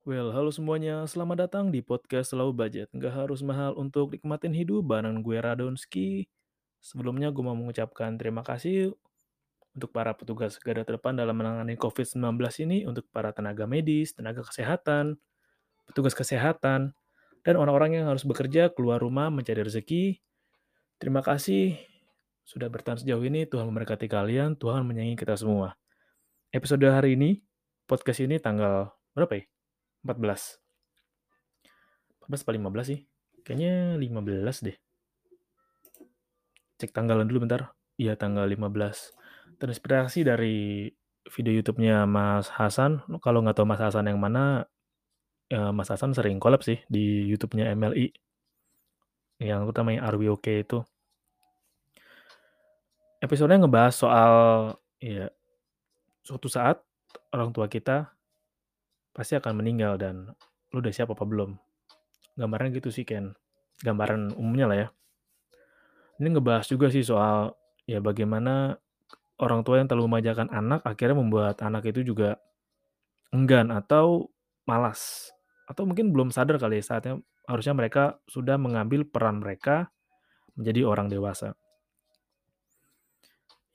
Well, 0.00 0.32
halo 0.32 0.48
semuanya. 0.48 1.04
Selamat 1.04 1.44
datang 1.44 1.68
di 1.68 1.84
podcast 1.84 2.32
Selalu 2.32 2.56
Budget. 2.56 2.88
Nggak 2.88 3.20
harus 3.20 3.44
mahal 3.44 3.76
untuk 3.76 4.16
nikmatin 4.16 4.56
hidup 4.56 4.80
bareng 4.80 5.20
gue 5.20 5.36
Radonski. 5.36 6.24
Sebelumnya 6.80 7.28
gue 7.28 7.44
mau 7.44 7.52
mengucapkan 7.52 8.16
terima 8.16 8.40
kasih 8.40 8.96
untuk 9.76 9.92
para 9.92 10.16
petugas 10.16 10.56
garda 10.56 10.88
terdepan 10.88 11.20
dalam 11.20 11.36
menangani 11.36 11.76
COVID-19 11.76 12.16
ini, 12.64 12.88
untuk 12.88 13.12
para 13.12 13.28
tenaga 13.36 13.68
medis, 13.68 14.16
tenaga 14.16 14.40
kesehatan, 14.40 15.20
petugas 15.84 16.16
kesehatan, 16.16 16.96
dan 17.44 17.54
orang-orang 17.60 18.00
yang 18.00 18.08
harus 18.08 18.24
bekerja 18.24 18.72
keluar 18.72 19.04
rumah 19.04 19.28
mencari 19.28 19.60
rezeki. 19.60 20.16
Terima 20.96 21.20
kasih 21.20 21.76
sudah 22.48 22.72
bertahan 22.72 23.04
sejauh 23.04 23.20
ini. 23.20 23.44
Tuhan 23.44 23.68
memberkati 23.68 24.08
kalian, 24.08 24.56
Tuhan 24.56 24.80
menyayangi 24.80 25.20
kita 25.20 25.36
semua. 25.36 25.76
Episode 26.56 26.88
hari 26.88 27.20
ini, 27.20 27.44
podcast 27.84 28.24
ini 28.24 28.40
tanggal 28.40 28.96
berapa 29.12 29.36
ya? 29.36 29.59
14. 30.04 30.60
14 32.26 32.44
apa 32.46 32.52
15 32.54 32.86
sih? 32.86 33.00
Kayaknya 33.42 33.96
15 33.98 34.64
deh. 34.64 34.76
Cek 36.80 36.94
tanggalan 36.94 37.28
dulu 37.28 37.44
bentar. 37.44 37.74
Iya, 38.00 38.16
tanggal 38.16 38.48
15. 38.48 39.12
Terinspirasi 39.60 40.24
dari 40.24 40.88
video 41.28 41.52
YouTube-nya 41.60 42.08
Mas 42.08 42.48
Hasan. 42.48 43.04
Kalau 43.20 43.44
nggak 43.44 43.60
tahu 43.60 43.68
Mas 43.68 43.82
Hasan 43.82 44.08
yang 44.08 44.16
mana, 44.16 44.64
ya 45.52 45.68
Mas 45.74 45.92
Hasan 45.92 46.16
sering 46.16 46.40
collab 46.40 46.64
sih 46.64 46.80
di 46.88 47.28
YouTube-nya 47.28 47.68
MLI. 47.76 48.08
Yang 49.40 49.60
utamanya 49.72 50.08
Are 50.08 50.16
We 50.16 50.32
Okay 50.32 50.64
itu. 50.64 50.80
Episodenya 53.20 53.68
ngebahas 53.68 53.92
soal 53.92 54.32
ya 54.96 55.28
suatu 56.24 56.48
saat 56.48 56.80
orang 57.32 57.52
tua 57.52 57.68
kita 57.68 58.12
pasti 59.20 59.36
akan 59.36 59.60
meninggal 59.60 60.00
dan 60.00 60.32
lu 60.72 60.80
udah 60.80 60.88
siap 60.88 61.12
apa 61.12 61.28
belum? 61.28 61.52
Gambarannya 62.40 62.80
gitu 62.80 62.88
sih 62.88 63.04
Ken. 63.04 63.36
Gambaran 63.84 64.32
umumnya 64.32 64.64
lah 64.64 64.78
ya. 64.80 64.88
Ini 66.24 66.32
ngebahas 66.32 66.64
juga 66.64 66.88
sih 66.88 67.04
soal 67.04 67.52
ya 67.84 68.00
bagaimana 68.00 68.80
orang 69.44 69.60
tua 69.60 69.76
yang 69.76 69.92
terlalu 69.92 70.08
memanjakan 70.08 70.48
anak 70.48 70.80
akhirnya 70.88 71.20
membuat 71.20 71.60
anak 71.60 71.84
itu 71.92 72.00
juga 72.00 72.40
enggan 73.28 73.68
atau 73.68 74.32
malas 74.64 75.28
atau 75.68 75.84
mungkin 75.84 76.16
belum 76.16 76.32
sadar 76.32 76.56
kali 76.56 76.80
ya 76.80 76.84
saatnya 76.84 77.14
harusnya 77.44 77.76
mereka 77.76 78.16
sudah 78.24 78.56
mengambil 78.56 79.04
peran 79.04 79.44
mereka 79.44 79.92
menjadi 80.56 80.88
orang 80.88 81.12
dewasa. 81.12 81.52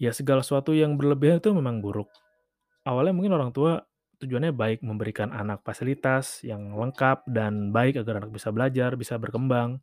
Ya 0.01 0.09
segala 0.09 0.41
sesuatu 0.41 0.73
yang 0.73 0.97
berlebihan 0.97 1.37
itu 1.37 1.53
memang 1.53 1.85
buruk. 1.85 2.09
Awalnya 2.81 3.13
mungkin 3.13 3.33
orang 3.37 3.53
tua 3.53 3.85
tujuannya 4.25 4.51
baik 4.51 4.81
memberikan 4.81 5.29
anak 5.29 5.61
fasilitas 5.61 6.41
yang 6.41 6.73
lengkap 6.73 7.23
dan 7.29 7.69
baik 7.69 8.01
agar 8.01 8.25
anak 8.25 8.33
bisa 8.33 8.49
belajar, 8.49 8.97
bisa 8.97 9.15
berkembang, 9.21 9.79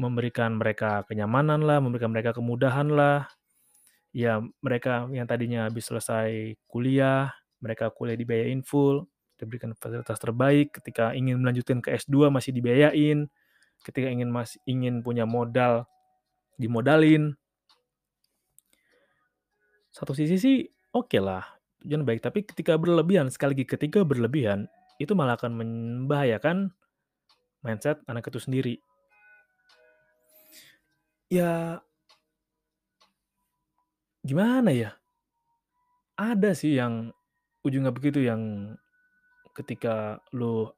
memberikan 0.00 0.56
mereka 0.60 1.04
kenyamanan 1.08 1.64
lah, 1.64 1.80
memberikan 1.80 2.12
mereka 2.12 2.36
kemudahan 2.36 2.88
lah. 2.92 3.28
Ya 4.12 4.38
mereka 4.60 5.08
yang 5.10 5.24
tadinya 5.24 5.66
habis 5.66 5.88
selesai 5.88 6.56
kuliah, 6.68 7.32
mereka 7.60 7.88
kuliah 7.92 8.16
dibiayain 8.16 8.64
full, 8.64 9.04
diberikan 9.36 9.76
fasilitas 9.76 10.20
terbaik. 10.20 10.76
Ketika 10.76 11.16
ingin 11.16 11.40
melanjutkan 11.40 11.80
ke 11.80 11.96
S2 11.96 12.28
masih 12.28 12.52
dibiayain. 12.52 13.28
Ketika 13.80 14.12
ingin 14.12 14.28
masih 14.28 14.60
ingin 14.68 15.00
punya 15.00 15.24
modal 15.24 15.88
dimodalin. 16.60 17.32
Satu 19.88 20.12
sisi 20.12 20.36
sih 20.36 20.56
oke 20.92 21.16
okay 21.16 21.20
lah, 21.24 21.42
tujuan 21.84 22.04
baik. 22.04 22.20
Tapi 22.24 22.44
ketika 22.44 22.76
berlebihan, 22.76 23.28
sekali 23.32 23.56
lagi 23.56 23.66
ketika 23.66 24.04
berlebihan, 24.04 24.68
itu 25.00 25.16
malah 25.16 25.40
akan 25.40 25.56
membahayakan 25.56 26.72
mindset 27.64 28.00
anak 28.08 28.28
itu 28.28 28.40
sendiri. 28.40 28.74
Ya, 31.30 31.78
gimana 34.26 34.74
ya? 34.74 34.90
Ada 36.18 36.52
sih 36.52 36.76
yang 36.76 37.14
ujungnya 37.64 37.94
begitu, 37.94 38.20
yang 38.20 38.74
ketika 39.56 40.20
lu 40.36 40.68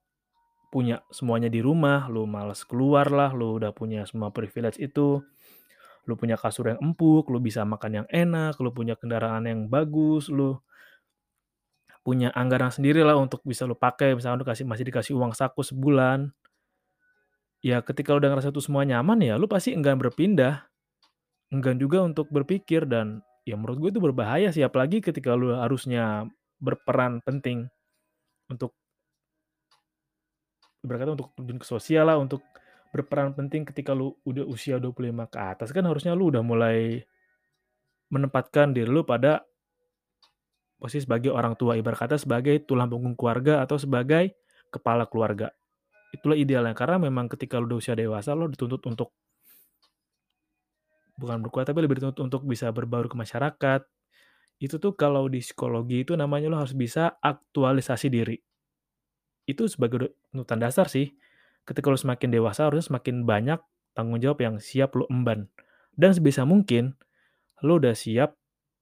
punya 0.72 1.04
semuanya 1.12 1.52
di 1.52 1.60
rumah, 1.60 2.08
lu 2.08 2.24
malas 2.24 2.64
keluar 2.64 3.12
lah, 3.12 3.34
lu 3.36 3.60
udah 3.60 3.76
punya 3.76 4.08
semua 4.08 4.32
privilege 4.32 4.80
itu, 4.80 5.20
lu 6.08 6.14
punya 6.16 6.34
kasur 6.40 6.72
yang 6.72 6.80
empuk, 6.80 7.28
lu 7.28 7.38
bisa 7.38 7.62
makan 7.62 8.02
yang 8.02 8.06
enak, 8.08 8.56
lu 8.58 8.72
punya 8.72 8.96
kendaraan 8.96 9.44
yang 9.46 9.68
bagus, 9.68 10.32
lu 10.32 10.58
punya 12.02 12.34
anggaran 12.34 12.74
sendiri 12.74 13.06
lah 13.06 13.14
untuk 13.18 13.42
bisa 13.46 13.66
lu 13.66 13.78
pakai, 13.78 14.18
misalnya 14.18 14.42
lu 14.42 14.46
kasih 14.46 14.66
masih 14.66 14.84
dikasih 14.86 15.14
uang 15.14 15.32
saku 15.34 15.62
sebulan. 15.62 16.30
Ya 17.62 17.78
ketika 17.82 18.14
lu 18.14 18.18
udah 18.18 18.30
ngerasa 18.34 18.50
itu 18.50 18.58
semua 18.58 18.82
nyaman 18.82 19.22
ya 19.22 19.38
lu 19.38 19.46
pasti 19.46 19.70
enggan 19.74 19.96
berpindah. 19.98 20.66
Enggan 21.54 21.78
juga 21.78 22.02
untuk 22.02 22.26
berpikir 22.32 22.84
dan 22.90 23.22
ya 23.46 23.54
menurut 23.54 23.78
gue 23.78 23.90
itu 23.94 24.00
berbahaya 24.02 24.50
sih 24.50 24.66
apalagi 24.66 24.98
ketika 24.98 25.34
lu 25.34 25.54
harusnya 25.54 26.26
berperan 26.58 27.22
penting 27.22 27.66
untuk 28.50 28.74
berkata 30.82 31.14
untuk 31.14 31.30
terjun 31.38 31.58
ke 31.62 31.66
sosial 31.66 32.10
lah, 32.10 32.18
untuk 32.18 32.42
berperan 32.90 33.32
penting 33.32 33.64
ketika 33.64 33.94
lu 33.96 34.12
udah 34.26 34.44
usia 34.44 34.76
25 34.76 35.32
ke 35.32 35.38
atas 35.38 35.72
kan 35.72 35.86
harusnya 35.86 36.12
lu 36.12 36.28
udah 36.28 36.44
mulai 36.44 37.00
menempatkan 38.12 38.76
diri 38.76 38.90
lu 38.90 39.00
pada 39.06 39.40
posisi 40.82 41.06
sebagai 41.06 41.30
orang 41.30 41.54
tua 41.54 41.78
ibarat 41.78 41.94
kata 41.94 42.18
sebagai 42.18 42.66
tulang 42.66 42.90
punggung 42.90 43.14
keluarga 43.14 43.62
atau 43.62 43.78
sebagai 43.78 44.34
kepala 44.74 45.06
keluarga. 45.06 45.54
Itulah 46.10 46.34
idealnya 46.34 46.74
karena 46.74 46.98
memang 46.98 47.30
ketika 47.30 47.62
lu 47.62 47.70
udah 47.70 47.78
usia 47.78 47.94
dewasa 47.94 48.34
lo 48.34 48.50
dituntut 48.50 48.82
untuk 48.90 49.14
bukan 51.14 51.38
berkuat 51.46 51.70
tapi 51.70 51.86
lebih 51.86 52.02
dituntut 52.02 52.18
untuk 52.26 52.42
bisa 52.50 52.74
berbaur 52.74 53.06
ke 53.06 53.14
masyarakat. 53.14 53.86
Itu 54.58 54.82
tuh 54.82 54.98
kalau 54.98 55.30
di 55.30 55.38
psikologi 55.38 56.02
itu 56.02 56.18
namanya 56.18 56.50
lo 56.50 56.58
harus 56.58 56.74
bisa 56.74 57.14
aktualisasi 57.22 58.10
diri. 58.10 58.36
Itu 59.46 59.70
sebagai 59.70 60.18
tuntutan 60.34 60.58
dasar 60.58 60.90
sih. 60.90 61.14
Ketika 61.62 61.94
lo 61.94 61.98
semakin 61.98 62.26
dewasa 62.34 62.66
harusnya 62.66 62.90
semakin 62.90 63.22
banyak 63.22 63.62
tanggung 63.94 64.18
jawab 64.18 64.42
yang 64.42 64.58
siap 64.58 64.98
lo 64.98 65.06
emban. 65.06 65.46
Dan 65.94 66.10
sebisa 66.10 66.42
mungkin 66.42 66.98
lo 67.62 67.78
udah 67.78 67.94
siap 67.94 68.34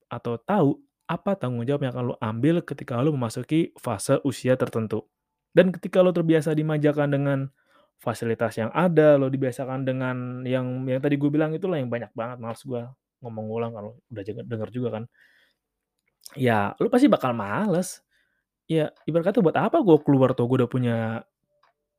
atau 0.08 0.40
tahu 0.40 0.80
apa 1.10 1.34
tanggung 1.34 1.66
jawab 1.66 1.82
yang 1.82 1.92
akan 1.98 2.04
lo 2.14 2.16
ambil 2.22 2.62
ketika 2.62 3.02
lo 3.02 3.10
memasuki 3.10 3.74
fase 3.74 4.22
usia 4.22 4.54
tertentu. 4.54 5.02
Dan 5.50 5.74
ketika 5.74 5.98
lo 6.06 6.14
terbiasa 6.14 6.54
dimanjakan 6.54 7.10
dengan 7.10 7.38
fasilitas 7.98 8.54
yang 8.54 8.70
ada, 8.70 9.18
lo 9.18 9.26
dibiasakan 9.26 9.82
dengan 9.82 10.46
yang 10.46 10.86
yang 10.86 11.02
tadi 11.02 11.18
gue 11.18 11.26
bilang 11.26 11.50
itulah 11.50 11.82
yang 11.82 11.90
banyak 11.90 12.14
banget, 12.14 12.38
males 12.38 12.62
gue 12.62 12.86
ngomong 13.20 13.46
ulang 13.50 13.72
kalau 13.74 13.98
udah 14.06 14.22
denger 14.22 14.70
juga 14.70 14.88
kan. 15.02 15.04
Ya, 16.38 16.78
lo 16.78 16.86
pasti 16.86 17.10
bakal 17.10 17.34
males. 17.34 18.06
Ya, 18.70 18.94
ibarat 19.02 19.34
kata 19.34 19.42
buat 19.42 19.58
apa 19.58 19.82
gue 19.82 19.98
keluar 20.06 20.30
tuh, 20.38 20.46
gue 20.46 20.62
udah 20.62 20.70
punya 20.70 20.96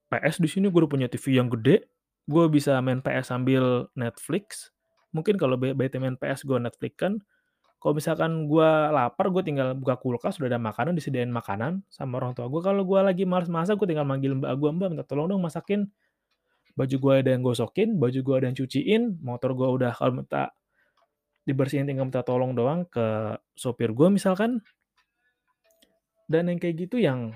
PS 0.07 0.39
di 0.39 0.47
sini, 0.47 0.71
gue 0.71 0.79
udah 0.87 0.91
punya 0.91 1.07
TV 1.11 1.35
yang 1.35 1.51
gede, 1.51 1.83
gue 2.31 2.45
bisa 2.47 2.79
main 2.79 3.03
PS 3.03 3.35
sambil 3.35 3.91
Netflix. 3.91 4.71
Mungkin 5.11 5.35
kalau 5.35 5.59
bete 5.59 5.99
main 5.99 6.15
PS 6.15 6.47
gue 6.47 6.55
Netflix 6.63 6.95
kan, 6.95 7.19
kalau 7.81 7.97
misalkan 7.97 8.45
gue 8.45 8.69
lapar, 8.93 9.33
gue 9.33 9.41
tinggal 9.41 9.73
buka 9.73 9.97
kulkas, 9.97 10.37
udah 10.37 10.53
ada 10.53 10.61
makanan, 10.61 10.93
disediain 10.93 11.33
makanan 11.33 11.81
sama 11.89 12.21
orang 12.21 12.37
tua 12.37 12.45
gue. 12.45 12.61
Kalau 12.61 12.85
gue 12.85 12.99
lagi 13.01 13.25
males 13.25 13.49
masak, 13.49 13.81
gue 13.81 13.89
tinggal 13.89 14.05
manggil 14.05 14.37
mbak 14.37 14.53
gue, 14.53 14.69
mbak 14.69 14.87
minta 14.93 15.05
tolong 15.05 15.25
dong 15.25 15.41
masakin 15.41 15.89
baju 16.75 16.95
gue 16.95 17.13
ada 17.25 17.29
yang 17.35 17.43
gosokin, 17.43 17.99
baju 17.99 18.19
gue 18.21 18.35
ada 18.37 18.45
yang 18.47 18.57
cuciin, 18.57 19.01
motor 19.19 19.57
gue 19.57 19.67
udah 19.67 19.91
kalau 19.91 20.23
minta 20.23 20.53
dibersihin 21.43 21.89
tinggal 21.89 22.07
minta 22.07 22.21
tolong 22.21 22.53
doang 22.53 22.85
ke 22.85 23.35
sopir 23.57 23.91
gue 23.91 24.07
misalkan. 24.13 24.61
Dan 26.31 26.47
yang 26.47 26.61
kayak 26.61 26.87
gitu 26.87 26.95
yang 27.01 27.35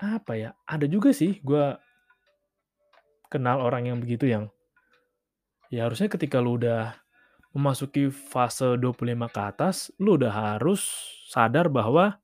apa 0.00 0.32
ya? 0.38 0.50
Ada 0.64 0.88
juga 0.88 1.12
sih 1.12 1.42
gue 1.44 1.76
kenal 3.28 3.60
orang 3.60 3.90
yang 3.90 3.98
begitu 4.00 4.26
yang 4.26 4.48
ya 5.70 5.86
harusnya 5.86 6.10
ketika 6.10 6.40
lu 6.42 6.56
udah 6.58 6.96
memasuki 7.50 8.10
fase 8.10 8.78
25 8.78 9.26
ke 9.30 9.40
atas, 9.42 9.90
lu 9.98 10.14
udah 10.14 10.30
harus 10.30 10.86
sadar 11.26 11.66
bahwa 11.66 12.18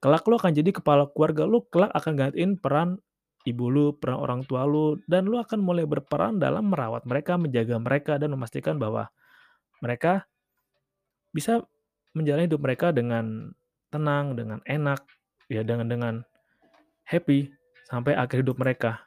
kelak 0.00 0.24
lu 0.24 0.36
akan 0.36 0.52
jadi 0.52 0.70
kepala 0.72 1.08
keluarga, 1.12 1.44
lu 1.44 1.64
kelak 1.68 1.92
akan 1.92 2.12
gantiin 2.16 2.56
peran 2.56 3.00
ibu 3.44 3.68
lu, 3.68 3.92
peran 3.96 4.16
orang 4.16 4.40
tua 4.48 4.64
lu, 4.64 4.96
dan 5.04 5.28
lu 5.28 5.36
akan 5.36 5.60
mulai 5.60 5.84
berperan 5.84 6.40
dalam 6.40 6.72
merawat 6.72 7.04
mereka, 7.04 7.36
menjaga 7.36 7.76
mereka, 7.76 8.16
dan 8.16 8.32
memastikan 8.32 8.80
bahwa 8.80 9.12
mereka 9.84 10.24
bisa 11.28 11.60
menjalani 12.16 12.48
hidup 12.48 12.62
mereka 12.64 12.88
dengan 12.88 13.52
tenang, 13.92 14.32
dengan 14.32 14.64
enak, 14.64 15.04
ya 15.52 15.60
dengan 15.60 15.86
dengan 15.92 16.14
happy 17.04 17.52
sampai 17.92 18.16
akhir 18.16 18.48
hidup 18.48 18.56
mereka. 18.56 19.04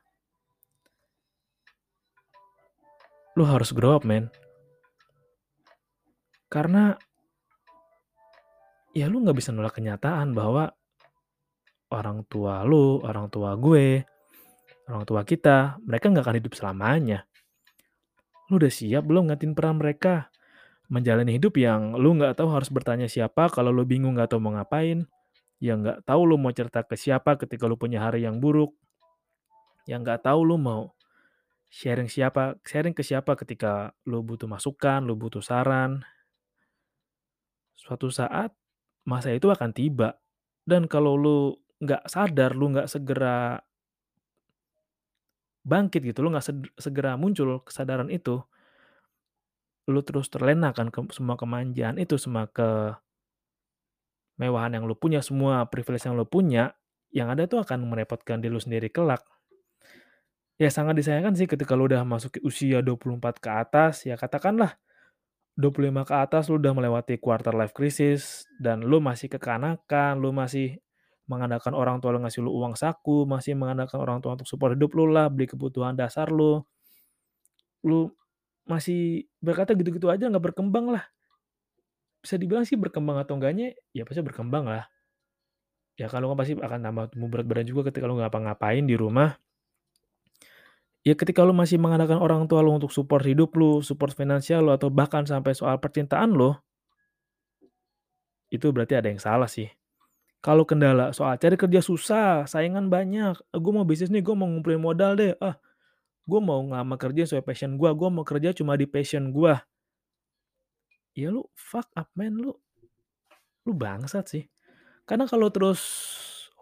Lu 3.34 3.46
harus 3.46 3.74
grow 3.74 3.98
up, 3.98 4.06
man. 4.06 4.30
Karena 6.48 6.96
ya 8.96 9.06
lu 9.12 9.22
nggak 9.22 9.38
bisa 9.38 9.54
nolak 9.54 9.78
kenyataan 9.78 10.32
bahwa 10.32 10.72
orang 11.92 12.24
tua 12.28 12.64
lu, 12.64 13.00
orang 13.04 13.28
tua 13.32 13.56
gue, 13.56 14.04
orang 14.88 15.04
tua 15.08 15.22
kita, 15.24 15.80
mereka 15.84 16.12
nggak 16.12 16.26
akan 16.26 16.38
hidup 16.40 16.54
selamanya. 16.56 17.20
Lu 18.48 18.60
udah 18.60 18.72
siap 18.72 19.04
belum 19.04 19.32
ngatin 19.32 19.52
peran 19.56 19.80
mereka? 19.80 20.32
Menjalani 20.88 21.36
hidup 21.36 21.60
yang 21.60 22.00
lu 22.00 22.16
nggak 22.16 22.40
tahu 22.40 22.48
harus 22.48 22.72
bertanya 22.72 23.12
siapa, 23.12 23.52
kalau 23.52 23.76
lu 23.76 23.84
bingung 23.84 24.16
nggak 24.16 24.32
tahu 24.32 24.40
mau 24.40 24.56
ngapain, 24.56 25.04
ya 25.60 25.76
nggak 25.76 26.08
tahu 26.08 26.22
lu 26.24 26.40
mau 26.40 26.56
cerita 26.56 26.80
ke 26.88 26.96
siapa 26.96 27.36
ketika 27.36 27.68
lu 27.68 27.76
punya 27.76 28.00
hari 28.00 28.24
yang 28.24 28.40
buruk, 28.40 28.72
yang 29.84 30.04
nggak 30.04 30.24
tahu 30.24 30.48
lu 30.48 30.56
mau 30.56 30.96
sharing 31.68 32.08
siapa, 32.08 32.56
sharing 32.64 32.96
ke 32.96 33.04
siapa 33.04 33.36
ketika 33.36 33.92
lu 34.08 34.24
butuh 34.24 34.48
masukan, 34.48 35.04
lu 35.04 35.20
butuh 35.20 35.44
saran. 35.44 36.08
Suatu 37.78 38.10
saat 38.10 38.52
masa 39.08 39.32
itu 39.32 39.48
akan 39.54 39.72
tiba. 39.72 40.18
Dan 40.68 40.90
kalau 40.90 41.16
lu 41.16 41.56
nggak 41.80 42.10
sadar, 42.10 42.58
lu 42.58 42.74
nggak 42.74 42.90
segera 42.90 43.62
bangkit 45.68 46.02
gitu, 46.04 46.24
lu 46.24 46.32
nggak 46.32 46.48
segera 46.80 47.20
muncul 47.20 47.60
kesadaran 47.64 48.08
itu, 48.08 48.40
lu 49.92 50.00
terus 50.04 50.32
terlena 50.32 50.72
kan 50.72 50.88
ke 50.88 51.00
semua 51.12 51.36
kemanjaan 51.36 52.00
itu, 52.00 52.16
semua 52.16 52.48
kemewahan 54.36 54.80
yang 54.80 54.88
lu 54.88 54.96
punya, 54.96 55.20
semua 55.20 55.68
privilege 55.68 56.08
yang 56.08 56.16
lu 56.16 56.24
punya, 56.24 56.72
yang 57.12 57.28
ada 57.28 57.44
itu 57.44 57.60
akan 57.60 57.84
merepotkan 57.84 58.40
diri 58.40 58.52
lu 58.56 58.64
sendiri 58.64 58.88
kelak. 58.88 59.24
Ya 60.58 60.74
sangat 60.74 60.98
disayangkan 60.98 61.36
sih 61.38 61.46
ketika 61.46 61.76
lu 61.78 61.86
udah 61.86 62.02
masuk 62.08 62.40
usia 62.42 62.82
24 62.82 63.44
ke 63.44 63.50
atas, 63.52 64.08
ya 64.08 64.16
katakanlah 64.16 64.80
25 65.58 66.06
ke 66.06 66.14
atas 66.14 66.54
lu 66.54 66.62
udah 66.62 66.74
melewati 66.78 67.18
quarter 67.18 67.50
life 67.58 67.74
crisis 67.74 68.46
dan 68.62 68.86
lu 68.86 69.02
masih 69.02 69.26
kekanakan, 69.26 70.22
lu 70.22 70.30
masih 70.30 70.78
mengandalkan 71.26 71.74
orang 71.74 71.98
tua 71.98 72.14
lu 72.14 72.22
ngasih 72.22 72.46
lu 72.46 72.54
uang 72.54 72.78
saku, 72.78 73.26
masih 73.26 73.58
mengandalkan 73.58 73.98
orang 73.98 74.22
tua 74.22 74.38
untuk 74.38 74.46
support 74.46 74.78
hidup 74.78 74.94
lu 74.94 75.10
lah, 75.10 75.34
beli 75.34 75.50
kebutuhan 75.50 75.98
dasar 75.98 76.30
lu. 76.30 76.62
Lu 77.82 78.14
masih 78.70 79.26
berkata 79.42 79.74
gitu-gitu 79.74 80.08
aja 80.14 80.30
nggak 80.30 80.54
berkembang 80.54 80.94
lah. 80.94 81.04
Bisa 82.22 82.38
dibilang 82.38 82.62
sih 82.62 82.78
berkembang 82.78 83.18
atau 83.18 83.42
enggaknya, 83.42 83.74
ya 83.98 84.06
pasti 84.06 84.22
berkembang 84.22 84.70
lah. 84.70 84.86
Ya 85.98 86.06
kalau 86.06 86.30
nggak 86.30 86.40
pasti 86.46 86.54
akan 86.54 86.80
tambah 86.86 87.04
berat 87.34 87.50
badan 87.50 87.66
juga 87.66 87.90
ketika 87.90 88.06
lu 88.06 88.22
nggak 88.22 88.30
ngapa-ngapain 88.30 88.86
di 88.86 88.94
rumah. 88.94 89.34
Ya 91.08 91.16
ketika 91.16 91.40
lu 91.48 91.56
masih 91.56 91.80
mengandalkan 91.80 92.20
orang 92.20 92.52
tua 92.52 92.60
lu 92.60 92.76
untuk 92.76 92.92
support 92.92 93.24
hidup 93.24 93.56
lu, 93.56 93.80
support 93.80 94.12
finansial 94.12 94.68
lu, 94.68 94.76
atau 94.76 94.92
bahkan 94.92 95.24
sampai 95.24 95.56
soal 95.56 95.80
percintaan 95.80 96.36
lu, 96.36 96.52
itu 98.52 98.68
berarti 98.76 99.00
ada 99.00 99.08
yang 99.08 99.24
salah 99.24 99.48
sih. 99.48 99.72
Kalau 100.44 100.68
kendala 100.68 101.16
soal 101.16 101.40
cari 101.40 101.56
kerja 101.56 101.80
susah, 101.80 102.44
saingan 102.44 102.92
banyak, 102.92 103.40
"Ah, 103.40 103.60
gue 103.60 103.72
mau 103.72 103.88
bisnis 103.88 104.12
nih, 104.12 104.20
gue 104.20 104.36
mau 104.36 104.52
ngumpulin 104.52 104.84
modal 104.84 105.16
deh. 105.16 105.32
Ah, 105.40 105.56
gue 106.28 106.40
mau 106.44 106.60
ngelamar 106.60 107.00
kerja 107.00 107.24
sesuai 107.24 107.44
passion 107.48 107.80
gue, 107.80 107.88
gue 107.88 108.10
mau 108.12 108.28
kerja 108.28 108.52
cuma 108.52 108.76
di 108.76 108.84
passion 108.84 109.32
gue." 109.32 109.56
Ya 111.16 111.32
lu 111.32 111.48
fuck 111.56 111.88
up 111.96 112.12
man, 112.20 112.36
lu 112.36 112.52
lu 113.64 113.72
bangsat 113.72 114.28
sih. 114.28 114.44
Karena 115.08 115.24
kalau 115.24 115.48
terus 115.56 115.80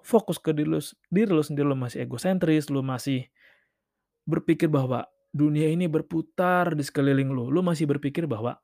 fokus 0.05 0.37
ke 0.37 0.53
diri 0.53 0.69
lu, 0.69 0.77
diri 1.09 1.33
lu 1.33 1.41
sendiri, 1.41 1.65
lu 1.65 1.73
masih 1.73 2.05
egosentris, 2.05 2.69
lu 2.69 2.85
masih 2.85 3.25
berpikir 4.25 4.67
bahwa 4.67 5.05
dunia 5.31 5.69
ini 5.69 5.85
berputar 5.85 6.73
di 6.73 6.83
sekeliling 6.83 7.31
lu, 7.31 7.47
lu 7.47 7.61
masih 7.61 7.85
berpikir 7.85 8.25
bahwa 8.25 8.57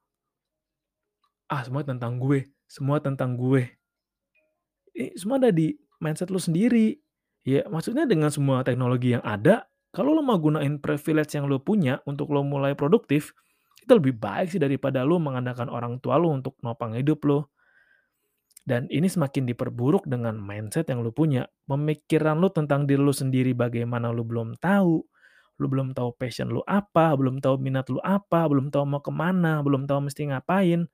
ah 1.51 1.61
semua 1.63 1.85
tentang 1.85 2.17
gue, 2.17 2.49
semua 2.65 2.97
tentang 2.99 3.37
gue 3.37 3.81
eh, 4.95 5.11
semua 5.15 5.39
ada 5.39 5.51
di 5.51 5.75
mindset 6.03 6.29
lu 6.29 6.39
sendiri. 6.39 6.99
Ya, 7.41 7.65
maksudnya 7.65 8.05
dengan 8.05 8.29
semua 8.29 8.61
teknologi 8.61 9.17
yang 9.17 9.23
ada, 9.25 9.65
kalau 9.89 10.13
lo 10.13 10.21
mau 10.21 10.37
gunain 10.37 10.77
privilege 10.77 11.33
yang 11.33 11.49
lo 11.49 11.57
punya 11.57 11.97
untuk 12.05 12.29
lo 12.29 12.45
mulai 12.45 12.77
produktif, 12.77 13.33
itu 13.81 13.91
lebih 13.97 14.21
baik 14.21 14.53
sih 14.53 14.61
daripada 14.61 15.01
lo 15.01 15.17
mengandalkan 15.17 15.65
orang 15.67 15.97
tua 15.97 16.21
lo 16.21 16.29
untuk 16.29 16.53
nopang 16.61 16.93
hidup 16.93 17.25
lo. 17.25 17.49
Dan 18.61 18.85
ini 18.93 19.09
semakin 19.09 19.49
diperburuk 19.49 20.05
dengan 20.05 20.37
mindset 20.37 20.85
yang 20.93 21.01
lo 21.01 21.09
punya. 21.09 21.49
Pemikiran 21.65 22.37
lo 22.37 22.53
tentang 22.53 22.85
diri 22.85 23.01
lo 23.01 23.09
sendiri 23.09 23.57
bagaimana 23.57 24.13
lo 24.13 24.21
belum 24.21 24.53
tahu. 24.61 25.01
Lo 25.61 25.69
belum 25.69 25.93
tahu 25.93 26.17
passion 26.17 26.49
lo 26.49 26.65
apa, 26.65 27.13
belum 27.13 27.37
tahu 27.37 27.61
minat 27.61 27.87
lo 27.93 28.01
apa, 28.01 28.49
belum 28.49 28.73
tahu 28.73 28.83
mau 28.89 29.01
ke 29.05 29.13
mana, 29.13 29.61
belum 29.61 29.85
tahu 29.85 30.09
mesti 30.09 30.33
ngapain 30.33 30.89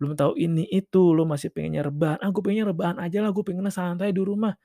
belum 0.00 0.16
tahu 0.16 0.32
ini 0.40 0.64
itu, 0.72 1.12
lo 1.12 1.28
masih 1.28 1.52
pengennya 1.52 1.84
rebahan, 1.84 2.16
ah 2.24 2.32
gue 2.32 2.40
pengennya 2.40 2.72
rebahan 2.72 2.96
aja 3.04 3.20
lah, 3.20 3.36
gue 3.36 3.44
pengennya 3.44 3.68
santai 3.68 4.16
di 4.16 4.24
rumah. 4.24 4.56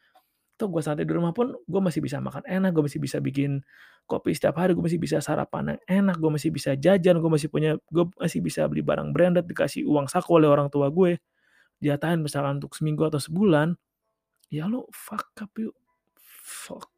Tuh 0.55 0.71
gue 0.71 0.79
santai 0.79 1.03
di 1.03 1.11
rumah 1.11 1.35
pun 1.35 1.51
gue 1.51 1.81
masih 1.83 1.99
bisa 1.99 2.23
makan 2.23 2.47
enak, 2.47 2.71
gue 2.71 2.83
masih 2.87 3.03
bisa 3.03 3.19
bikin 3.19 3.59
kopi 4.07 4.31
setiap 4.31 4.55
hari, 4.63 4.71
gue 4.71 4.83
masih 4.83 4.95
bisa 4.95 5.19
sarapan 5.19 5.75
yang 5.75 5.81
enak, 6.07 6.17
gue 6.23 6.31
masih 6.31 6.49
bisa 6.55 6.79
jajan, 6.79 7.19
gue 7.19 7.31
masih 7.31 7.51
punya, 7.51 7.75
gue 7.91 8.05
masih 8.15 8.39
bisa 8.39 8.63
beli 8.71 8.79
barang 8.79 9.11
branded, 9.11 9.43
dikasih 9.51 9.83
uang 9.83 10.07
saku 10.07 10.39
oleh 10.39 10.47
orang 10.47 10.71
tua 10.71 10.87
gue, 10.87 11.19
diatain 11.83 12.23
misalkan 12.23 12.63
untuk 12.63 12.71
seminggu 12.79 13.03
atau 13.03 13.19
sebulan, 13.19 13.75
ya 14.47 14.71
lo 14.71 14.87
fuck 14.95 15.35
up 15.43 15.51
yuk, 15.59 15.75
fuck. 16.15 16.94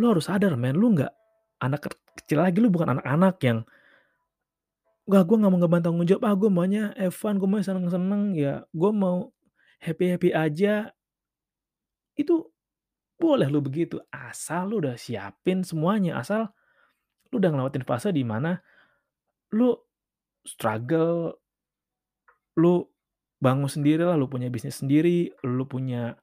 Lo 0.00 0.16
harus 0.16 0.28
sadar 0.28 0.56
men, 0.56 0.76
lu 0.76 0.96
nggak 0.96 1.12
anak 1.60 1.92
kecil 2.16 2.40
lagi, 2.40 2.58
lu 2.60 2.72
bukan 2.72 2.98
anak-anak 2.98 3.36
yang 3.44 3.60
Wah, 5.02 5.26
gue 5.26 5.34
nggak 5.34 5.50
mau 5.50 5.58
ngeban 5.58 5.82
tanggung 5.82 6.06
jawab, 6.06 6.30
ah 6.30 6.34
gue 6.38 6.46
maunya 6.46 6.94
fun, 7.10 7.34
gue 7.34 7.48
maunya 7.50 7.66
seneng-seneng, 7.66 8.38
ya 8.38 8.62
gue 8.70 8.90
mau 8.94 9.34
happy-happy 9.82 10.30
aja. 10.30 10.94
Itu 12.14 12.54
boleh 13.18 13.50
lu 13.50 13.58
begitu, 13.58 13.98
asal 14.14 14.70
lu 14.70 14.78
udah 14.78 14.94
siapin 14.94 15.66
semuanya, 15.66 16.22
asal 16.22 16.54
lu 17.34 17.42
udah 17.42 17.50
ngelewatin 17.50 17.82
fase 17.82 18.14
di 18.14 18.22
mana 18.22 18.62
lu 19.50 19.74
struggle, 20.46 21.34
lu 22.54 22.86
bangun 23.42 23.66
sendiri 23.66 24.06
lah, 24.06 24.14
lu 24.14 24.30
punya 24.30 24.54
bisnis 24.54 24.78
sendiri, 24.78 25.34
lu 25.42 25.66
punya 25.66 26.14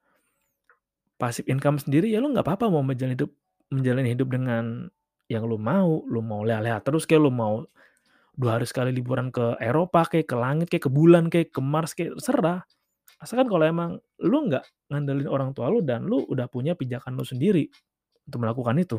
passive 1.19 1.51
income 1.51 1.83
sendiri, 1.83 2.07
ya 2.07 2.23
lu 2.23 2.31
nggak 2.31 2.47
apa-apa 2.47 2.71
mau 2.71 2.79
menjalani 2.79 3.19
hidup 3.19 3.35
menjalani 3.69 4.13
hidup 4.13 4.29
dengan 4.33 4.89
yang 5.29 5.45
lu 5.45 5.61
mau, 5.61 6.01
lu 6.09 6.25
mau 6.25 6.41
leha-leha 6.41 6.81
terus 6.81 7.05
kayak 7.05 7.21
lu 7.21 7.31
mau 7.33 7.61
dua 8.33 8.57
hari 8.57 8.65
sekali 8.65 8.89
liburan 8.95 9.29
ke 9.29 9.59
Eropa 9.61 10.07
kayak 10.07 10.27
ke 10.31 10.35
langit 10.39 10.67
kayak 10.71 10.87
ke 10.87 10.91
bulan 10.91 11.27
kayak 11.29 11.53
ke 11.53 11.61
Mars 11.61 11.93
kayak 11.93 12.17
terserah. 12.17 12.65
Asalkan 13.19 13.51
kalau 13.51 13.65
emang 13.67 13.99
lu 14.23 14.47
nggak 14.47 14.63
ngandelin 14.89 15.27
orang 15.27 15.51
tua 15.51 15.67
lu 15.67 15.83
dan 15.83 16.07
lu 16.07 16.23
udah 16.23 16.47
punya 16.47 16.73
pijakan 16.73 17.19
lu 17.19 17.27
sendiri 17.27 17.67
untuk 18.25 18.39
melakukan 18.41 18.79
itu. 18.79 18.97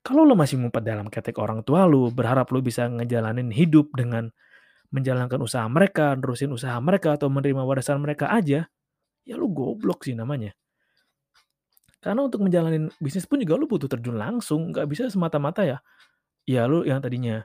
Kalau 0.00 0.24
lu 0.24 0.32
masih 0.32 0.56
ngumpet 0.56 0.88
dalam 0.88 1.12
ketek 1.12 1.36
orang 1.36 1.60
tua 1.66 1.84
lu, 1.84 2.08
berharap 2.08 2.48
lu 2.48 2.64
bisa 2.64 2.88
ngejalanin 2.88 3.52
hidup 3.52 3.92
dengan 3.92 4.32
menjalankan 4.88 5.36
usaha 5.44 5.68
mereka, 5.68 6.16
nerusin 6.16 6.48
usaha 6.48 6.80
mereka 6.80 7.20
atau 7.20 7.28
menerima 7.28 7.60
warisan 7.60 8.00
mereka 8.00 8.32
aja, 8.32 8.64
ya 9.28 9.34
lu 9.36 9.52
goblok 9.52 10.08
sih 10.08 10.16
namanya. 10.16 10.56
Karena 11.98 12.20
untuk 12.26 12.46
menjalani 12.46 12.90
bisnis 13.02 13.26
pun 13.26 13.42
juga 13.42 13.58
lu 13.58 13.66
butuh 13.66 13.90
terjun 13.90 14.14
langsung, 14.14 14.70
nggak 14.70 14.86
bisa 14.86 15.02
semata-mata 15.10 15.66
ya. 15.66 15.78
Ya 16.48 16.66
lu 16.70 16.86
yang 16.86 17.02
tadinya 17.02 17.42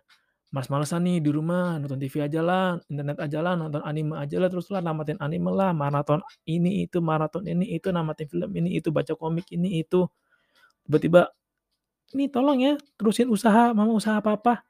males-malesan 0.53 1.01
nih 1.01 1.17
di 1.25 1.31
rumah 1.33 1.81
nonton 1.81 1.97
TV 1.97 2.29
aja 2.29 2.41
lah, 2.45 2.77
internet 2.85 3.17
aja 3.17 3.41
lah, 3.41 3.57
nonton 3.57 3.81
anime 3.81 4.13
aja 4.21 4.37
lah, 4.37 4.49
terus 4.53 4.69
lah 4.69 4.85
namatin 4.85 5.17
anime 5.17 5.49
lah, 5.49 5.73
maraton 5.73 6.21
ini 6.45 6.85
itu, 6.85 7.01
maraton 7.01 7.41
ini 7.49 7.73
itu, 7.73 7.89
namatin 7.89 8.29
film 8.29 8.53
ini 8.53 8.77
itu, 8.77 8.93
baca 8.93 9.17
komik 9.17 9.49
ini 9.49 9.81
itu. 9.81 10.05
Tiba-tiba, 10.85 11.33
"Nih 12.13 12.29
tolong 12.29 12.59
ya, 12.61 12.73
terusin 12.99 13.29
usaha, 13.33 13.73
mama 13.73 13.97
usaha 13.97 14.21
apa-apa." 14.21 14.61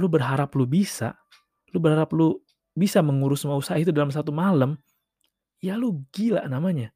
Lu 0.00 0.08
berharap 0.08 0.52
lu 0.56 0.64
bisa, 0.64 1.16
lu 1.76 1.78
berharap 1.80 2.08
lu 2.16 2.40
bisa 2.72 3.04
mengurus 3.04 3.44
semua 3.44 3.60
usaha 3.60 3.76
itu 3.76 3.92
dalam 3.92 4.08
satu 4.08 4.32
malam, 4.32 4.80
ya 5.60 5.76
lu 5.76 6.00
gila 6.16 6.48
namanya. 6.48 6.92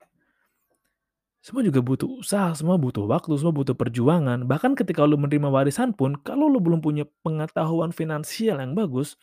Semua 1.47 1.62
juga 1.62 1.79
butuh 1.79 2.11
usaha, 2.11 2.50
semua 2.59 2.75
butuh 2.75 3.07
waktu, 3.07 3.31
semua 3.38 3.55
butuh 3.55 3.79
perjuangan. 3.79 4.50
Bahkan 4.50 4.75
ketika 4.75 5.07
lu 5.07 5.15
menerima 5.15 5.47
warisan 5.47 5.95
pun, 5.95 6.19
kalau 6.19 6.50
lu 6.50 6.59
belum 6.59 6.83
punya 6.83 7.07
pengetahuan 7.23 7.95
finansial 7.95 8.59
yang 8.59 8.75
bagus, 8.75 9.15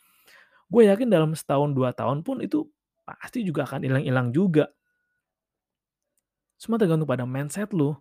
gue 0.72 0.88
yakin 0.88 1.12
dalam 1.12 1.36
setahun 1.36 1.76
dua 1.76 1.92
tahun 1.92 2.24
pun 2.24 2.40
itu 2.40 2.64
pasti 3.04 3.44
juga 3.44 3.68
akan 3.68 3.84
hilang-hilang 3.84 4.32
juga. 4.32 4.72
Semua 6.56 6.80
tergantung 6.80 7.04
pada 7.04 7.28
mindset 7.28 7.76
lu. 7.76 7.92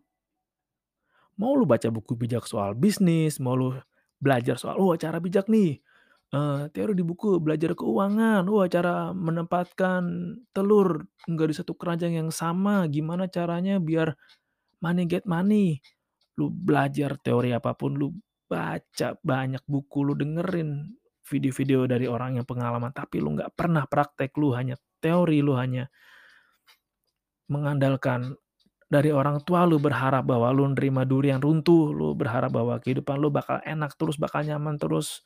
Mau 1.36 1.60
lu 1.60 1.68
baca 1.68 1.92
buku 1.92 2.16
bijak 2.16 2.48
soal 2.48 2.80
bisnis, 2.80 3.44
mau 3.44 3.60
lu 3.60 3.76
belajar 4.24 4.56
soal, 4.56 4.80
oh 4.80 4.96
cara 4.96 5.20
bijak 5.20 5.52
nih, 5.52 5.84
uh, 6.34 6.68
teori 6.74 6.98
di 6.98 7.06
buku 7.06 7.38
belajar 7.38 7.78
keuangan, 7.78 8.44
wah 8.50 8.68
cara 8.68 9.14
menempatkan 9.14 10.04
telur 10.52 11.06
nggak 11.30 11.48
di 11.54 11.56
satu 11.56 11.78
keranjang 11.78 12.18
yang 12.18 12.34
sama, 12.34 12.90
gimana 12.90 13.30
caranya 13.30 13.78
biar 13.78 14.18
money 14.82 15.06
get 15.06 15.24
money. 15.30 15.80
Lu 16.42 16.50
belajar 16.50 17.16
teori 17.22 17.54
apa 17.54 17.78
pun, 17.78 17.94
lu 17.96 18.10
baca 18.50 19.16
banyak 19.22 19.62
buku, 19.70 20.00
lu 20.02 20.14
dengerin 20.18 20.98
video-video 21.24 21.88
dari 21.88 22.10
orang 22.10 22.42
yang 22.42 22.46
pengalaman, 22.50 22.92
tapi 22.92 23.22
lu 23.22 23.38
nggak 23.38 23.54
pernah 23.54 23.86
praktek, 23.86 24.34
lu 24.42 24.52
hanya 24.58 24.76
teori, 25.00 25.40
lu 25.40 25.54
hanya 25.56 25.88
mengandalkan 27.48 28.34
dari 28.94 29.10
orang 29.10 29.42
tua 29.42 29.66
lu 29.66 29.82
berharap 29.82 30.22
bahwa 30.22 30.54
lu 30.54 30.70
nerima 30.70 31.02
duri 31.02 31.34
yang 31.34 31.42
runtuh, 31.42 31.90
lu 31.90 32.14
berharap 32.14 32.54
bahwa 32.54 32.78
kehidupan 32.78 33.18
lu 33.18 33.34
bakal 33.34 33.58
enak 33.66 33.98
terus, 33.98 34.22
bakal 34.22 34.46
nyaman 34.46 34.78
terus. 34.78 35.26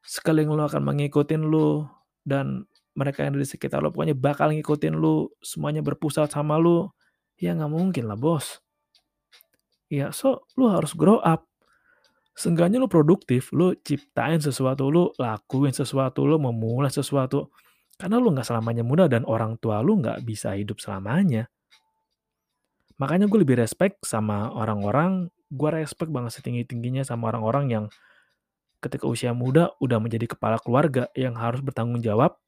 Sekeliling 0.00 0.50
lu 0.50 0.62
akan 0.64 0.82
mengikutin 0.82 1.44
lu 1.44 1.84
dan 2.24 2.64
mereka 2.96 3.24
yang 3.24 3.38
di 3.38 3.46
sekitar 3.46 3.80
lu 3.80 3.94
pokoknya 3.94 4.16
bakal 4.18 4.50
ngikutin 4.50 4.94
lu, 4.98 5.30
semuanya 5.40 5.80
berpusat 5.80 6.32
sama 6.32 6.58
lu. 6.60 6.90
Ya 7.40 7.56
nggak 7.56 7.72
mungkin 7.72 8.04
lah, 8.10 8.18
Bos. 8.20 8.60
Ya, 9.90 10.12
so 10.12 10.44
lu 10.54 10.68
harus 10.70 10.92
grow 10.94 11.18
up. 11.24 11.48
Seenggaknya 12.36 12.78
lu 12.78 12.86
produktif, 12.86 13.50
lu 13.50 13.74
ciptain 13.80 14.38
sesuatu, 14.38 14.88
lu 14.88 15.10
lakuin 15.18 15.74
sesuatu, 15.74 16.24
lu 16.24 16.36
memulai 16.38 16.92
sesuatu. 16.92 17.50
Karena 18.00 18.16
lu 18.16 18.32
nggak 18.32 18.48
selamanya 18.48 18.80
muda 18.80 19.04
dan 19.12 19.28
orang 19.28 19.60
tua 19.60 19.84
lu 19.84 20.00
nggak 20.00 20.24
bisa 20.24 20.56
hidup 20.56 20.80
selamanya. 20.80 21.52
Makanya 23.00 23.28
gue 23.28 23.40
lebih 23.40 23.56
respect 23.60 24.04
sama 24.04 24.52
orang-orang, 24.52 25.32
gue 25.48 25.70
respect 25.72 26.12
banget 26.12 26.36
setinggi-tingginya 26.36 27.00
sama 27.00 27.32
orang-orang 27.32 27.66
yang 27.72 27.84
ketika 28.80 29.04
usia 29.04 29.36
muda 29.36 29.76
udah 29.78 30.00
menjadi 30.00 30.34
kepala 30.36 30.56
keluarga 30.56 31.12
yang 31.12 31.36
harus 31.36 31.60
bertanggung 31.60 32.00
jawab, 32.00 32.40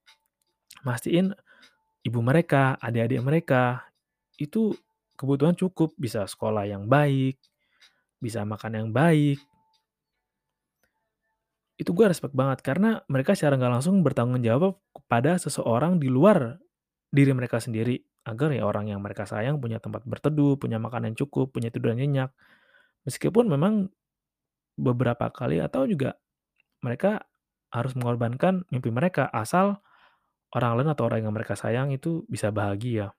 mastiin 0.82 1.36
ibu 2.02 2.20
mereka, 2.24 2.80
adik-adik 2.80 3.20
mereka, 3.22 3.86
itu 4.40 4.74
kebutuhan 5.14 5.54
cukup, 5.54 5.94
bisa 6.00 6.26
sekolah 6.26 6.66
yang 6.66 6.90
baik, 6.90 7.38
bisa 8.18 8.42
makan 8.42 8.72
yang 8.74 8.88
baik. 8.90 9.38
Itu 11.78 11.94
gue 11.94 12.10
respect 12.10 12.34
banget, 12.34 12.64
karena 12.64 13.04
mereka 13.06 13.36
secara 13.36 13.54
nggak 13.60 13.72
langsung 13.80 14.02
bertanggung 14.02 14.42
jawab 14.42 14.80
kepada 14.90 15.38
seseorang 15.38 16.02
di 16.02 16.10
luar 16.10 16.58
diri 17.12 17.36
mereka 17.36 17.60
sendiri 17.60 18.00
agar 18.22 18.54
ya 18.54 18.62
orang 18.64 18.88
yang 18.88 19.02
mereka 19.02 19.26
sayang 19.26 19.58
punya 19.58 19.82
tempat 19.82 20.06
berteduh, 20.06 20.56
punya 20.56 20.78
makanan 20.78 21.18
cukup, 21.18 21.50
punya 21.50 21.68
tidur 21.68 21.92
yang 21.94 22.06
nyenyak. 22.06 22.30
Meskipun 23.02 23.50
memang 23.50 23.90
beberapa 24.82 25.30
kali 25.30 25.62
atau 25.62 25.86
juga 25.86 26.18
mereka 26.82 27.22
harus 27.70 27.94
mengorbankan 27.94 28.66
mimpi 28.68 28.90
mereka 28.90 29.30
asal 29.30 29.78
orang 30.52 30.82
lain 30.82 30.90
atau 30.92 31.06
orang 31.08 31.24
yang 31.24 31.32
mereka 31.32 31.54
sayang 31.54 31.94
itu 31.94 32.26
bisa 32.26 32.50
bahagia. 32.50 33.14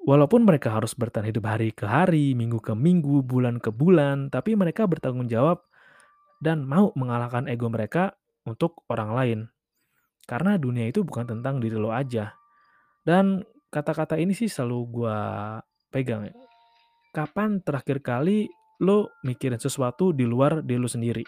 Walaupun 0.00 0.48
mereka 0.48 0.72
harus 0.72 0.96
bertahan 0.96 1.28
hidup 1.28 1.44
hari 1.46 1.70
ke 1.70 1.84
hari, 1.84 2.32
minggu 2.32 2.58
ke 2.58 2.72
minggu, 2.72 3.22
bulan 3.22 3.60
ke 3.60 3.70
bulan, 3.70 4.32
tapi 4.32 4.56
mereka 4.56 4.88
bertanggung 4.88 5.28
jawab 5.28 5.62
dan 6.40 6.64
mau 6.64 6.90
mengalahkan 6.96 7.46
ego 7.46 7.68
mereka 7.68 8.16
untuk 8.48 8.82
orang 8.88 9.10
lain. 9.12 9.40
Karena 10.24 10.56
dunia 10.56 10.88
itu 10.88 11.04
bukan 11.04 11.28
tentang 11.28 11.60
diri 11.60 11.76
lo 11.76 11.92
aja, 11.92 12.32
dan 13.04 13.44
kata-kata 13.68 14.16
ini 14.16 14.32
sih 14.34 14.48
selalu 14.48 14.78
gue 14.88 15.18
pegang. 15.92 16.26
Kapan 17.12 17.60
terakhir 17.60 18.00
kali 18.00 18.48
lo 18.80 19.12
mikirin 19.22 19.60
sesuatu 19.60 20.16
di 20.16 20.24
luar 20.24 20.64
diri 20.64 20.80
lo 20.80 20.88
sendiri? 20.88 21.24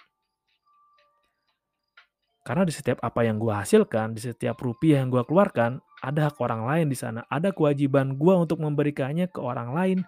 Karena 2.43 2.67
di 2.67 2.75
setiap 2.75 2.99
apa 3.07 3.23
yang 3.23 3.39
gue 3.39 3.55
hasilkan, 3.55 4.19
di 4.19 4.21
setiap 4.25 4.59
rupiah 4.59 4.99
yang 4.99 5.15
gue 5.15 5.23
keluarkan, 5.23 5.79
ada 6.03 6.27
hak 6.27 6.43
orang 6.43 6.67
lain 6.67 6.87
di 6.91 6.99
sana. 6.99 7.23
Ada 7.31 7.55
kewajiban 7.55 8.19
gue 8.19 8.35
untuk 8.35 8.59
memberikannya 8.59 9.31
ke 9.31 9.39
orang 9.39 9.71
lain 9.71 9.99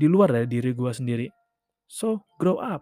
di 0.00 0.08
luar 0.08 0.32
dari 0.32 0.48
diri 0.48 0.72
gue 0.72 0.88
sendiri. 0.88 1.26
So, 1.84 2.24
grow 2.40 2.56
up. 2.56 2.80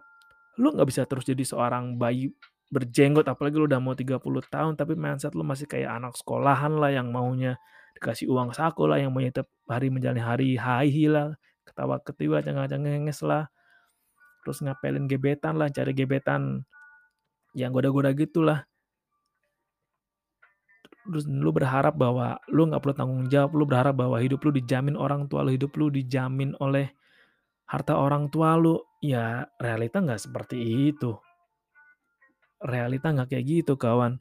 Lo 0.55 0.71
nggak 0.71 0.87
bisa 0.87 1.03
terus 1.03 1.27
jadi 1.27 1.43
seorang 1.43 1.99
bayi 1.99 2.31
berjenggot, 2.71 3.27
apalagi 3.27 3.59
lo 3.59 3.67
udah 3.67 3.83
mau 3.83 3.91
30 3.91 4.23
tahun, 4.47 4.79
tapi 4.79 4.95
mindset 4.95 5.35
lo 5.35 5.43
masih 5.43 5.67
kayak 5.67 5.99
anak 5.99 6.15
sekolahan 6.15 6.71
lah 6.79 6.91
yang 6.95 7.11
maunya 7.11 7.59
dikasih 7.97 8.29
uang 8.29 8.53
saku 8.53 8.85
lah 8.85 9.01
yang 9.01 9.09
mau 9.09 9.25
tiap 9.25 9.49
hari 9.65 9.89
menjalani 9.89 10.21
hari 10.21 10.53
hai 10.53 11.09
lah 11.09 11.33
ketawa 11.65 11.97
ketiwa 12.05 12.45
jangan 12.45 12.69
cengenges 12.69 13.25
lah 13.25 13.49
terus 14.47 14.63
ngapelin 14.63 15.11
gebetan 15.11 15.59
lah 15.59 15.67
cari 15.67 15.91
gebetan 15.91 16.63
yang 17.51 17.75
goda-goda 17.75 18.15
gitulah. 18.15 18.63
Terus 21.03 21.27
lu 21.27 21.51
berharap 21.51 21.99
bahwa 21.99 22.39
lu 22.47 22.71
nggak 22.71 22.79
perlu 22.79 22.95
tanggung 22.95 23.27
jawab 23.27 23.51
lu 23.59 23.67
berharap 23.67 23.99
bahwa 23.99 24.23
hidup 24.23 24.39
lu 24.47 24.55
dijamin 24.55 24.95
orang 24.95 25.27
tua 25.27 25.43
lu 25.43 25.51
hidup 25.51 25.75
lu 25.75 25.91
dijamin 25.91 26.55
oleh 26.63 26.95
harta 27.67 27.99
orang 27.99 28.31
tua 28.31 28.55
lu 28.55 28.79
ya 29.03 29.43
realita 29.59 29.99
nggak 29.99 30.31
seperti 30.31 30.55
itu. 30.95 31.11
Realita 32.63 33.11
nggak 33.11 33.35
kayak 33.35 33.43
gitu 33.43 33.75
kawan. 33.75 34.15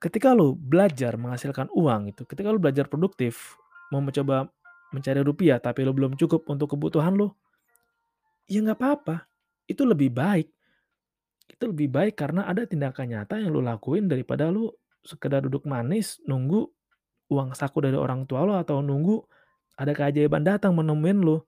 Ketika 0.00 0.32
lo 0.32 0.56
belajar 0.56 1.20
menghasilkan 1.20 1.68
uang 1.76 2.16
itu, 2.16 2.24
ketika 2.24 2.48
lo 2.48 2.56
belajar 2.56 2.88
produktif, 2.88 3.60
mau 3.92 4.00
mencoba 4.00 4.48
mencari 4.96 5.20
rupiah 5.20 5.60
tapi 5.60 5.84
lo 5.84 5.92
belum 5.92 6.16
cukup 6.16 6.48
untuk 6.48 6.72
kebutuhan 6.76 7.12
lo, 7.12 7.36
ya 8.46 8.62
nggak 8.62 8.78
apa-apa. 8.78 9.26
Itu 9.66 9.82
lebih 9.86 10.14
baik. 10.14 10.48
Itu 11.46 11.70
lebih 11.70 11.90
baik 11.90 12.14
karena 12.18 12.46
ada 12.46 12.66
tindakan 12.66 13.06
nyata 13.14 13.38
yang 13.38 13.54
lo 13.54 13.62
lakuin 13.62 14.10
daripada 14.10 14.50
lo 14.50 14.78
sekedar 15.06 15.46
duduk 15.46 15.62
manis 15.66 16.18
nunggu 16.26 16.66
uang 17.30 17.54
saku 17.54 17.82
dari 17.82 17.98
orang 17.98 18.26
tua 18.26 18.42
lo 18.42 18.58
atau 18.58 18.82
nunggu 18.82 19.22
ada 19.76 19.92
keajaiban 19.92 20.42
datang 20.42 20.72
menemuin 20.72 21.20
lo. 21.22 21.44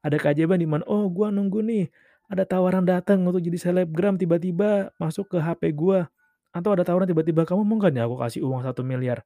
Ada 0.00 0.16
keajaiban 0.16 0.56
di 0.56 0.64
mana, 0.64 0.80
oh 0.88 1.12
gue 1.12 1.28
nunggu 1.28 1.60
nih, 1.60 1.84
ada 2.32 2.48
tawaran 2.48 2.88
datang 2.88 3.20
untuk 3.20 3.44
jadi 3.44 3.60
selebgram 3.60 4.16
tiba-tiba 4.16 4.88
masuk 4.96 5.36
ke 5.36 5.38
HP 5.38 5.76
gue 5.76 6.08
atau 6.56 6.70
ada 6.72 6.82
tawaran 6.82 7.04
tiba-tiba, 7.04 7.44
"Kamu 7.44 7.62
mau 7.62 7.76
nggak 7.76 7.92
nih 7.92 8.02
aku 8.08 8.16
kasih 8.16 8.40
uang 8.48 8.64
satu 8.64 8.80
miliar?" 8.80 9.22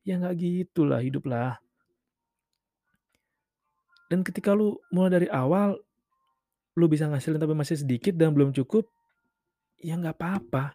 Ya 0.00 0.16
nggak 0.16 0.34
gitulah 0.40 1.04
hidup 1.04 1.28
lah. 1.28 1.60
Dan 4.08 4.24
ketika 4.24 4.56
lu 4.56 4.80
mulai 4.88 5.12
dari 5.12 5.28
awal, 5.28 5.80
lu 6.74 6.90
bisa 6.90 7.06
ngasilin 7.06 7.38
tapi 7.38 7.54
masih 7.54 7.78
sedikit 7.78 8.14
dan 8.18 8.34
belum 8.34 8.50
cukup, 8.50 8.86
ya 9.78 9.94
nggak 9.94 10.18
apa-apa. 10.18 10.74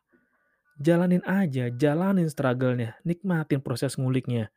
Jalanin 0.80 1.20
aja, 1.28 1.68
jalanin 1.68 2.32
struggle-nya, 2.32 2.96
nikmatin 3.04 3.60
proses 3.60 4.00
nguliknya. 4.00 4.48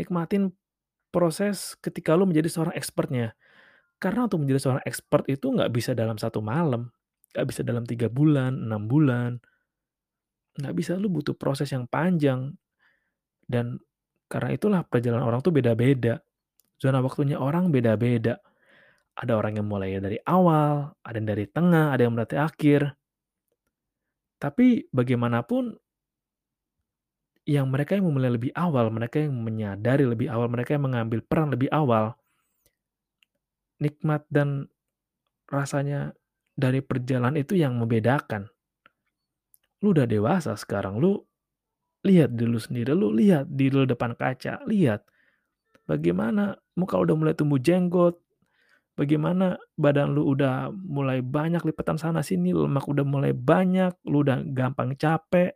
Nikmatin 0.00 0.56
proses 1.12 1.76
ketika 1.84 2.16
lu 2.16 2.24
menjadi 2.24 2.48
seorang 2.48 2.74
expertnya. 2.74 3.36
Karena 4.00 4.24
untuk 4.24 4.40
menjadi 4.40 4.60
seorang 4.60 4.82
expert 4.88 5.28
itu 5.28 5.52
nggak 5.52 5.70
bisa 5.70 5.92
dalam 5.92 6.16
satu 6.16 6.40
malam, 6.40 6.88
nggak 7.36 7.46
bisa 7.46 7.60
dalam 7.60 7.84
tiga 7.84 8.08
bulan, 8.08 8.56
enam 8.56 8.88
bulan, 8.88 9.36
nggak 10.58 10.74
bisa, 10.74 10.96
lu 10.96 11.12
butuh 11.12 11.36
proses 11.36 11.68
yang 11.70 11.84
panjang. 11.86 12.56
Dan 13.44 13.76
karena 14.32 14.56
itulah 14.56 14.80
perjalanan 14.82 15.28
orang 15.28 15.44
tuh 15.44 15.52
beda-beda. 15.52 16.24
Zona 16.80 17.04
waktunya 17.04 17.36
orang 17.36 17.68
beda-beda. 17.68 18.40
Ada 19.14 19.38
orang 19.38 19.62
yang 19.62 19.68
mulai 19.70 19.94
dari 20.02 20.18
awal, 20.26 20.90
ada 21.06 21.16
yang 21.16 21.28
dari 21.30 21.46
tengah, 21.46 21.94
ada 21.94 22.02
yang 22.02 22.18
dari 22.18 22.38
akhir. 22.38 22.98
Tapi 24.42 24.90
bagaimanapun 24.90 25.78
yang 27.44 27.68
mereka 27.70 27.94
yang 27.94 28.08
memulai 28.08 28.32
lebih 28.32 28.52
awal, 28.56 28.88
mereka 28.90 29.20
yang 29.20 29.36
menyadari 29.36 30.04
lebih 30.08 30.32
awal, 30.32 30.50
mereka 30.50 30.74
yang 30.74 30.84
mengambil 30.88 31.20
peran 31.22 31.52
lebih 31.52 31.70
awal, 31.70 32.16
nikmat 33.78 34.24
dan 34.32 34.66
rasanya 35.46 36.16
dari 36.56 36.80
perjalanan 36.80 37.36
itu 37.36 37.54
yang 37.54 37.76
membedakan 37.76 38.48
lu 39.84 39.92
udah 39.92 40.08
dewasa 40.08 40.56
sekarang, 40.56 40.96
lu 40.96 41.20
lihat 42.08 42.32
di 42.32 42.48
lu 42.48 42.56
sendiri, 42.56 42.96
lu 42.96 43.12
lihat 43.12 43.44
di 43.52 43.68
lu 43.68 43.84
depan 43.84 44.16
kaca, 44.16 44.64
lihat 44.64 45.04
bagaimana 45.84 46.56
muka 46.72 46.96
udah 46.96 47.12
mulai 47.12 47.36
tumbuh 47.36 47.60
jenggot, 47.60 48.16
bagaimana 48.94 49.58
badan 49.74 50.14
lu 50.14 50.34
udah 50.34 50.70
mulai 50.70 51.20
banyak 51.20 51.62
lipatan 51.62 51.98
sana 51.98 52.22
sini, 52.22 52.54
lemak 52.54 52.86
udah 52.86 53.06
mulai 53.06 53.34
banyak, 53.34 53.94
lu 54.06 54.22
udah 54.22 54.42
gampang 54.54 54.94
capek, 54.94 55.54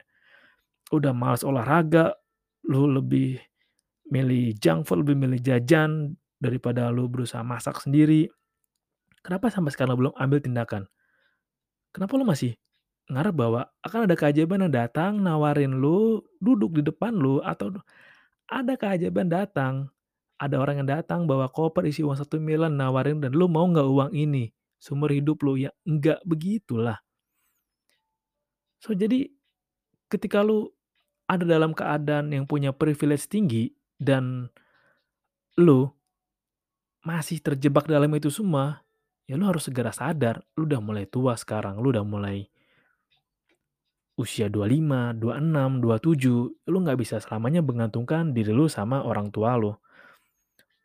udah 0.91 1.13
males 1.15 1.47
olahraga, 1.47 2.15
lu 2.67 2.91
lebih 2.91 3.39
milih 4.11 4.57
junk 4.59 4.89
food, 4.89 5.07
lebih 5.07 5.17
milih 5.17 5.41
jajan 5.41 6.17
daripada 6.39 6.91
lu 6.91 7.07
berusaha 7.07 7.43
masak 7.43 7.79
sendiri. 7.83 8.27
Kenapa 9.23 9.51
sampai 9.51 9.71
sekarang 9.75 9.99
lu 9.99 10.01
belum 10.09 10.15
ambil 10.17 10.39
tindakan? 10.43 10.83
Kenapa 11.93 12.13
lu 12.17 12.25
masih 12.25 12.55
ngarep 13.09 13.35
bahwa 13.35 13.61
akan 13.81 14.05
ada 14.05 14.15
keajaiban 14.15 14.69
yang 14.69 14.73
datang 14.73 15.21
nawarin 15.21 15.81
lu, 15.81 16.21
duduk 16.39 16.77
di 16.77 16.83
depan 16.85 17.17
lu, 17.17 17.41
atau 17.41 17.73
ada 18.49 18.75
keajaiban 18.77 19.29
datang, 19.29 19.89
ada 20.39 20.57
orang 20.63 20.83
yang 20.83 20.89
datang 20.89 21.27
bawa 21.27 21.51
koper 21.51 21.85
isi 21.91 22.07
uang 22.07 22.15
1 22.15 22.39
miliar 22.39 22.71
nawarin 22.71 23.19
dan 23.19 23.35
lu 23.35 23.51
mau 23.51 23.67
nggak 23.67 23.89
uang 23.91 24.11
ini 24.15 24.55
seumur 24.79 25.11
hidup 25.11 25.43
lu? 25.43 25.59
Ya 25.59 25.75
enggak 25.83 26.23
begitulah. 26.23 27.03
So, 28.79 28.95
jadi 28.95 29.27
ketika 30.07 30.47
lu 30.47 30.71
ada 31.27 31.43
dalam 31.45 31.75
keadaan 31.75 32.31
yang 32.31 32.47
punya 32.47 32.71
privilege 32.71 33.27
tinggi 33.27 33.75
dan 33.99 34.49
lu 35.59 35.91
masih 37.03 37.43
terjebak 37.43 37.91
dalam 37.91 38.09
itu 38.15 38.31
semua, 38.31 38.87
ya 39.27 39.35
lu 39.35 39.45
harus 39.51 39.67
segera 39.67 39.91
sadar, 39.91 40.41
lu 40.55 40.71
udah 40.71 40.79
mulai 40.79 41.05
tua 41.11 41.35
sekarang, 41.35 41.83
lu 41.83 41.91
udah 41.91 42.07
mulai 42.07 42.47
usia 44.19 44.51
25, 44.51 45.15
26, 45.19 45.79
27, 45.83 46.71
lu 46.71 46.77
nggak 46.83 46.99
bisa 46.99 47.23
selamanya 47.23 47.63
menggantungkan 47.63 48.35
diri 48.35 48.51
lu 48.51 48.67
sama 48.67 49.03
orang 49.07 49.31
tua 49.31 49.55
lu. 49.55 49.75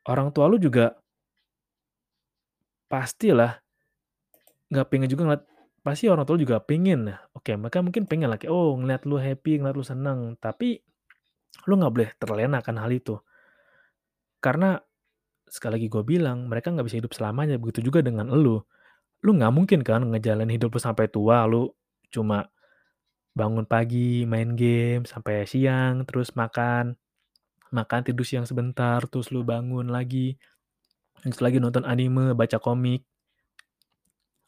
Orang 0.04 0.36
tua 0.36 0.52
lu 0.52 0.60
juga 0.60 1.00
pastilah 2.92 3.58
nggak 4.70 4.88
pengen 4.90 5.10
juga 5.10 5.24
ngeliat 5.26 5.44
pasti 5.84 6.08
orang 6.08 6.24
tua 6.24 6.38
lu 6.38 6.46
juga 6.46 6.62
pengen 6.64 7.12
oke 7.36 7.52
mereka 7.60 7.84
mungkin 7.84 8.08
pengen 8.08 8.32
kayak, 8.38 8.52
oh 8.52 8.76
ngeliat 8.80 9.04
lu 9.04 9.20
happy, 9.20 9.60
ngeliat 9.60 9.76
lu 9.76 9.86
seneng, 9.86 10.20
tapi 10.40 10.80
lu 11.68 11.74
nggak 11.80 11.94
boleh 11.94 12.10
terlena 12.18 12.60
akan 12.64 12.76
hal 12.82 12.92
itu. 12.92 13.16
Karena 14.44 14.76
sekali 15.48 15.80
lagi 15.80 15.88
gue 15.88 16.04
bilang, 16.04 16.50
mereka 16.50 16.74
nggak 16.74 16.88
bisa 16.88 16.98
hidup 17.00 17.14
selamanya, 17.16 17.56
begitu 17.62 17.86
juga 17.86 18.02
dengan 18.04 18.28
elu. 18.32 18.60
Lu 19.24 19.32
nggak 19.38 19.54
mungkin 19.54 19.80
kan 19.86 20.04
ngejalanin 20.12 20.52
hidup 20.60 20.76
lu 20.76 20.82
sampai 20.82 21.08
tua, 21.08 21.46
lu 21.48 21.72
cuma 22.12 22.48
bangun 23.34 23.66
pagi, 23.66 24.26
main 24.28 24.54
game 24.58 25.06
sampai 25.08 25.46
siang, 25.48 26.06
terus 26.06 26.36
makan, 26.36 26.98
makan 27.74 28.06
tidur 28.06 28.24
siang 28.24 28.46
sebentar, 28.46 29.02
terus 29.10 29.34
lu 29.34 29.42
bangun 29.42 29.90
lagi, 29.90 30.38
lanjut 31.26 31.42
lagi 31.42 31.58
nonton 31.58 31.84
anime, 31.84 32.38
baca 32.38 32.62
komik, 32.62 33.02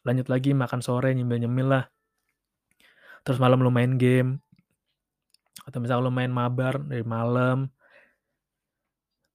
lanjut 0.06 0.30
lagi 0.30 0.54
makan 0.54 0.80
sore, 0.86 1.12
nyemil-nyemil 1.18 1.68
lah. 1.68 1.86
Terus 3.26 3.42
malam 3.42 3.66
lu 3.66 3.74
main 3.74 3.98
game, 3.98 4.38
atau 5.66 5.82
misalnya 5.82 6.06
lu 6.06 6.14
main 6.14 6.30
mabar 6.30 6.78
dari 6.86 7.02
malam, 7.02 7.74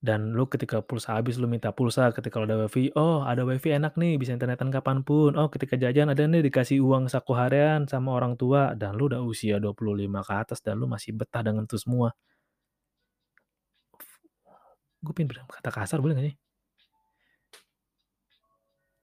dan 0.00 0.32
lu 0.32 0.48
ketika 0.48 0.80
pulsa 0.80 1.12
habis 1.20 1.36
lu 1.36 1.44
minta 1.44 1.76
pulsa 1.76 2.08
ketika 2.16 2.40
lu 2.40 2.48
ada 2.48 2.56
wifi, 2.64 2.88
oh 2.96 3.20
ada 3.20 3.44
wifi 3.44 3.76
enak 3.76 4.00
nih 4.00 4.16
bisa 4.16 4.32
internetan 4.32 4.72
kapan 4.72 5.04
pun, 5.04 5.36
oh 5.36 5.52
ketika 5.52 5.76
jajan 5.76 6.08
ada 6.08 6.24
nih 6.24 6.40
dikasih 6.40 6.80
uang 6.80 7.12
saku 7.12 7.36
harian 7.36 7.84
sama 7.84 8.16
orang 8.16 8.38
tua, 8.40 8.72
dan 8.78 8.96
lu 8.96 9.12
udah 9.12 9.20
usia 9.20 9.60
25 9.60 10.22
ke 10.24 10.32
atas 10.32 10.64
dan 10.64 10.80
lu 10.80 10.88
masih 10.88 11.12
betah 11.12 11.44
dengan 11.44 11.68
itu 11.68 11.76
semua. 11.76 12.16
Gue 15.00 15.12
pengen 15.16 15.32
bilang 15.32 15.46
kata 15.48 15.72
kasar 15.72 15.98
boleh 16.04 16.16
gak 16.16 16.26
sih? 16.28 16.36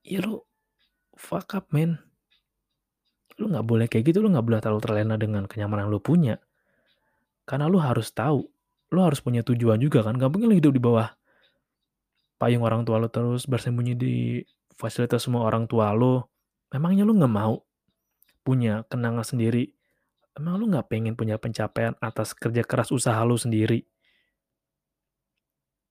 Ya 0.08 0.24
lu 0.24 0.46
fuck 1.18 1.58
up 1.58 1.68
man. 1.74 2.00
Lu 3.38 3.50
nggak 3.54 3.66
boleh 3.66 3.86
kayak 3.86 4.14
gitu, 4.14 4.22
lu 4.22 4.34
nggak 4.34 4.46
boleh 4.46 4.60
terlalu 4.62 4.82
terlena 4.82 5.16
dengan 5.18 5.46
kenyamanan 5.46 5.90
lu 5.90 6.02
punya. 6.02 6.42
Karena 7.46 7.70
lu 7.70 7.78
harus 7.78 8.10
tahu, 8.14 8.46
lu 8.94 9.00
harus 9.04 9.22
punya 9.22 9.46
tujuan 9.46 9.78
juga 9.78 10.02
kan, 10.02 10.18
gak 10.18 10.30
mungkin 10.32 10.52
lu 10.52 10.58
hidup 10.58 10.74
di 10.74 10.82
bawah 10.82 11.12
payung 12.38 12.62
orang 12.62 12.86
tua 12.86 13.02
lu 13.02 13.10
terus 13.10 13.50
bersembunyi 13.50 13.94
di 13.98 14.16
fasilitas 14.78 15.26
semua 15.26 15.46
orang 15.46 15.66
tua 15.66 15.90
lu. 15.92 16.22
Memangnya 16.70 17.04
lu 17.04 17.18
nggak 17.18 17.34
mau 17.34 17.66
punya 18.46 18.86
kenangan 18.88 19.26
sendiri? 19.26 19.74
Emang 20.38 20.62
lu 20.62 20.70
nggak 20.70 20.88
pengen 20.88 21.18
punya 21.18 21.42
pencapaian 21.42 21.98
atas 21.98 22.38
kerja 22.38 22.62
keras 22.62 22.94
usaha 22.94 23.18
lu 23.26 23.36
sendiri? 23.36 23.82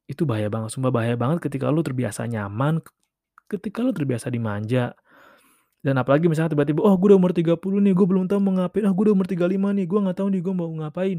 Itu 0.07 0.23
bahaya 0.23 0.47
banget, 0.47 0.71
sumpah 0.71 0.95
bahaya 0.95 1.19
banget 1.19 1.42
ketika 1.42 1.66
lu 1.71 1.83
terbiasa 1.83 2.31
nyaman, 2.31 2.79
ketika 3.51 3.83
lu 3.83 3.90
terbiasa 3.90 4.31
dimanja, 4.31 4.95
dan 5.87 5.95
apalagi 6.03 6.27
misalnya 6.27 6.55
tiba-tiba, 6.55 6.83
oh 6.83 6.95
gue 6.99 7.14
udah 7.14 7.19
umur 7.19 7.31
30 7.31 7.79
nih, 7.79 7.95
gue 7.95 8.07
belum 8.11 8.27
tahu 8.27 8.42
mau 8.42 8.55
ngapain, 8.59 8.83
ah 8.87 8.92
gue 8.95 9.05
udah 9.07 9.14
umur 9.14 9.27
35 9.31 9.71
nih, 9.71 9.87
gue 9.87 9.99
nggak 10.03 10.16
tahu 10.19 10.29
nih 10.35 10.40
gue 10.42 10.55
mau 10.55 10.71
ngapain. 10.83 11.19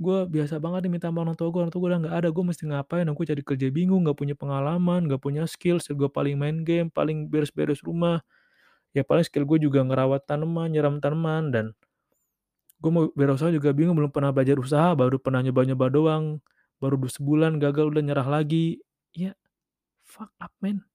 Gue 0.00 0.18
biasa 0.30 0.56
banget 0.62 0.80
nih 0.88 0.92
minta 0.96 1.08
orang 1.12 1.36
tua 1.36 1.48
gue, 1.52 1.60
orang 1.60 1.72
tua 1.72 1.80
gue 1.84 1.90
udah 1.92 2.00
nggak 2.06 2.16
ada, 2.24 2.28
gue 2.32 2.44
mesti 2.44 2.64
ngapain, 2.72 3.06
aku 3.08 3.22
cari 3.28 3.42
kerja 3.44 3.68
bingung, 3.68 4.08
nggak 4.08 4.16
punya 4.16 4.34
pengalaman, 4.38 5.04
nggak 5.08 5.20
punya 5.20 5.44
skill, 5.44 5.76
skill 5.82 6.00
gue 6.00 6.10
paling 6.12 6.36
main 6.40 6.64
game, 6.64 6.88
paling 6.88 7.28
beres-beres 7.28 7.84
rumah. 7.84 8.24
Ya 8.96 9.04
paling 9.04 9.24
skill 9.28 9.44
gue 9.44 9.58
juga 9.60 9.84
ngerawat 9.84 10.24
tanaman, 10.24 10.72
nyiram 10.72 11.00
tanaman, 11.04 11.52
dan 11.52 11.66
gue 12.80 12.90
mau 12.94 13.10
berusaha 13.12 13.50
juga 13.52 13.74
bingung, 13.74 13.98
belum 13.98 14.08
pernah 14.14 14.30
belajar 14.32 14.56
usaha, 14.56 14.94
baru 14.96 15.18
pernah 15.18 15.42
nyoba-nyoba 15.44 15.86
doang, 15.92 16.24
baru 16.78 16.98
sebulan 17.06 17.58
gagal 17.58 17.90
udah 17.90 18.02
nyerah 18.02 18.28
lagi. 18.28 18.78
Ya, 19.14 19.34
fuck 20.06 20.30
up 20.38 20.54
man. 20.62 20.86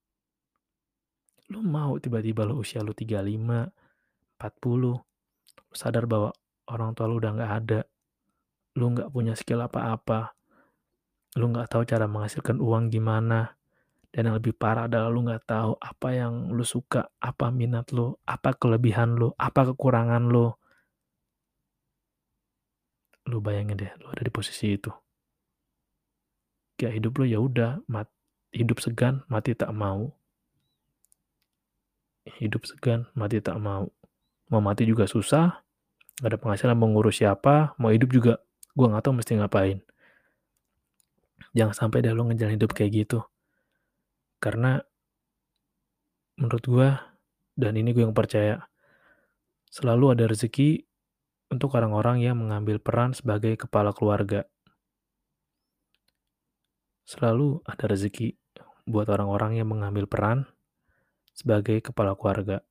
Lu 1.52 1.60
mau 1.60 2.00
tiba-tiba 2.00 2.48
lu 2.48 2.64
usia 2.64 2.80
lu 2.80 2.96
35, 2.96 3.68
40, 4.40 4.96
lu 5.60 5.74
sadar 5.76 6.08
bahwa 6.08 6.32
orang 6.72 6.96
tua 6.96 7.04
lu 7.04 7.20
udah 7.20 7.32
nggak 7.36 7.52
ada, 7.52 7.80
lu 8.80 8.96
nggak 8.96 9.12
punya 9.12 9.36
skill 9.36 9.60
apa-apa, 9.60 10.32
lu 11.36 11.52
nggak 11.52 11.68
tahu 11.68 11.82
cara 11.84 12.08
menghasilkan 12.08 12.56
uang 12.64 12.88
gimana, 12.88 13.60
dan 14.08 14.30
yang 14.30 14.40
lebih 14.40 14.56
parah 14.56 14.88
adalah 14.88 15.12
lu 15.12 15.20
nggak 15.28 15.44
tahu 15.44 15.76
apa 15.76 16.08
yang 16.16 16.48
lu 16.48 16.64
suka, 16.64 17.12
apa 17.20 17.52
minat 17.52 17.92
lu, 17.92 18.16
apa 18.24 18.56
kelebihan 18.56 19.18
lu, 19.20 19.36
apa 19.36 19.68
kekurangan 19.68 20.24
lu. 20.32 20.48
Lu 23.28 23.40
bayangin 23.44 23.76
deh, 23.76 23.92
lu 24.00 24.08
ada 24.08 24.22
di 24.24 24.32
posisi 24.32 24.72
itu. 24.72 25.03
Kayak 26.74 26.94
hidup 26.98 27.12
lu 27.22 27.24
ya 27.30 27.38
udah, 27.38 27.82
hidup 28.54 28.78
segan, 28.82 29.22
mati 29.26 29.54
tak 29.54 29.70
mau. 29.74 30.14
Hidup 32.38 32.66
segan, 32.66 33.06
mati 33.14 33.38
tak 33.38 33.58
mau. 33.58 33.90
Mau 34.50 34.62
mati 34.62 34.86
juga 34.86 35.06
susah, 35.10 35.64
gak 36.22 36.28
ada 36.30 36.38
penghasilan 36.38 36.78
mau 36.78 36.90
ngurus 36.90 37.22
siapa, 37.22 37.74
mau 37.78 37.90
hidup 37.90 38.10
juga 38.14 38.42
gue 38.74 38.86
nggak 38.90 39.04
tahu 39.06 39.14
mesti 39.22 39.32
ngapain. 39.38 39.78
Jangan 41.54 41.74
sampai 41.74 42.02
deh 42.02 42.10
lo 42.10 42.26
ngejalan 42.26 42.58
hidup 42.58 42.74
kayak 42.74 43.06
gitu. 43.06 43.22
Karena 44.42 44.82
menurut 46.34 46.64
gue, 46.66 46.88
dan 47.54 47.72
ini 47.78 47.94
gue 47.94 48.02
yang 48.02 48.14
percaya, 48.14 48.66
selalu 49.70 50.18
ada 50.18 50.26
rezeki 50.26 50.82
untuk 51.54 51.78
orang-orang 51.78 52.26
yang 52.26 52.34
mengambil 52.34 52.82
peran 52.82 53.14
sebagai 53.14 53.54
kepala 53.54 53.94
keluarga. 53.94 54.42
Selalu 57.04 57.60
ada 57.68 57.84
rezeki 57.84 58.32
buat 58.88 59.08
orang-orang 59.12 59.60
yang 59.60 59.68
mengambil 59.68 60.08
peran 60.08 60.48
sebagai 61.36 61.80
kepala 61.84 62.16
keluarga, 62.16 62.64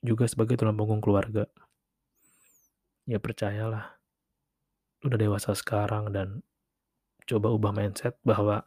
juga 0.00 0.24
sebagai 0.24 0.56
tulang 0.56 0.76
punggung 0.76 1.04
keluarga. 1.04 1.44
Ya 3.04 3.20
percayalah, 3.20 3.96
udah 5.04 5.18
dewasa 5.20 5.52
sekarang 5.52 6.12
dan 6.12 6.40
coba 7.28 7.52
ubah 7.52 7.72
mindset 7.76 8.16
bahwa 8.24 8.64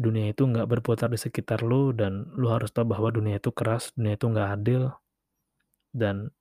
dunia 0.00 0.32
itu 0.32 0.48
nggak 0.48 0.66
berputar 0.66 1.12
di 1.12 1.20
sekitar 1.20 1.62
lu 1.62 1.92
dan 1.94 2.26
lu 2.34 2.50
harus 2.50 2.74
tahu 2.74 2.90
bahwa 2.90 3.12
dunia 3.12 3.38
itu 3.38 3.54
keras, 3.54 3.94
dunia 3.94 4.18
itu 4.18 4.26
nggak 4.26 4.48
adil 4.56 4.90
dan 5.94 6.34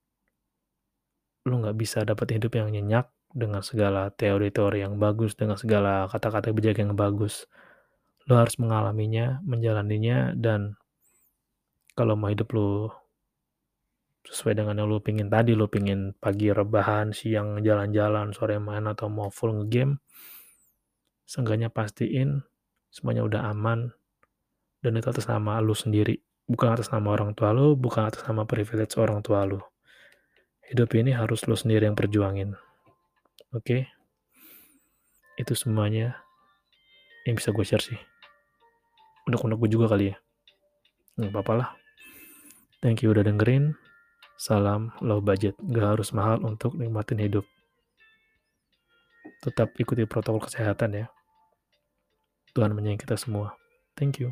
lu 1.46 1.62
nggak 1.62 1.78
bisa 1.78 2.02
dapat 2.06 2.40
hidup 2.40 2.56
yang 2.58 2.74
nyenyak 2.74 3.10
dengan 3.30 3.62
segala 3.62 4.10
teori-teori 4.14 4.82
yang 4.82 4.98
bagus, 4.98 5.38
dengan 5.38 5.56
segala 5.56 6.10
kata-kata 6.10 6.50
bijak 6.54 6.82
yang 6.82 6.98
bagus. 6.98 7.46
Lu 8.26 8.38
harus 8.38 8.58
mengalaminya, 8.62 9.42
menjalaninya, 9.46 10.34
dan 10.38 10.78
kalau 11.94 12.18
mau 12.18 12.30
hidup 12.30 12.50
lu 12.54 12.90
sesuai 14.30 14.54
dengan 14.62 14.78
yang 14.78 14.88
lu 14.90 15.02
pingin 15.02 15.30
tadi, 15.32 15.58
lu 15.58 15.66
pingin 15.66 16.14
pagi 16.18 16.54
rebahan, 16.54 17.16
siang 17.16 17.62
jalan-jalan, 17.66 18.30
sore 18.36 18.62
main 18.62 18.86
atau 18.86 19.10
mau 19.10 19.34
full 19.34 19.58
ngegame, 19.58 19.98
seenggaknya 21.26 21.70
pastiin 21.74 22.46
semuanya 22.90 23.22
udah 23.22 23.42
aman 23.54 23.94
dan 24.82 24.98
itu 24.98 25.08
atas 25.10 25.30
nama 25.30 25.62
lu 25.62 25.78
sendiri, 25.78 26.18
bukan 26.50 26.74
atas 26.74 26.90
nama 26.90 27.14
orang 27.14 27.38
tua 27.38 27.54
lu, 27.54 27.78
bukan 27.78 28.10
atas 28.10 28.26
nama 28.26 28.48
privilege 28.48 28.98
orang 28.98 29.22
tua 29.22 29.46
lu. 29.46 29.62
Hidup 30.70 30.94
ini 30.98 31.14
harus 31.14 31.46
lu 31.46 31.58
sendiri 31.58 31.86
yang 31.90 31.98
perjuangin. 31.98 32.54
Oke? 33.50 33.66
Okay? 33.66 33.82
Itu 35.42 35.58
semuanya 35.58 36.22
yang 37.26 37.34
bisa 37.34 37.50
gue 37.50 37.66
share 37.66 37.82
sih. 37.82 37.98
Unek-unek 39.26 39.58
gue 39.58 39.70
juga 39.74 39.90
kali 39.90 40.14
ya. 40.14 40.18
nggak 41.18 41.34
apa-apa 41.34 41.54
lah. 41.58 41.70
Thank 42.80 43.04
you 43.04 43.12
udah 43.12 43.26
dengerin. 43.26 43.74
Salam 44.40 44.96
low 45.04 45.20
budget, 45.20 45.58
nggak 45.60 46.00
harus 46.00 46.16
mahal 46.16 46.40
untuk 46.46 46.78
nikmatin 46.80 47.20
hidup. 47.20 47.44
Tetap 49.44 49.76
ikuti 49.76 50.08
protokol 50.08 50.48
kesehatan 50.48 50.96
ya. 50.96 51.08
Tuhan 52.56 52.72
menyayangi 52.72 53.04
kita 53.04 53.20
semua. 53.20 53.60
Thank 54.00 54.24
you. 54.24 54.32